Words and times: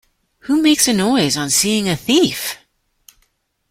Who 0.45 0.63
makes 0.63 0.87
a 0.87 0.93
noise 0.93 1.37
on 1.37 1.51
seeing 1.51 1.87
a 1.87 1.95
thief? 1.95 2.57